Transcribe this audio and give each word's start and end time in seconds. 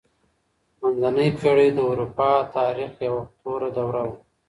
منځنۍ 0.79 1.29
پېړۍ 1.39 1.69
د 1.73 1.79
اروپا 1.89 2.29
د 2.43 2.47
تاريخ 2.57 2.91
يوه 3.07 3.23
توره 3.41 3.69
دوره 3.77 4.01
وه. 4.07 4.15